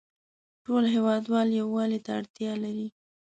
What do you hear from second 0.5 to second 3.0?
ټول هیوادوال یووالې ته اړتیا لری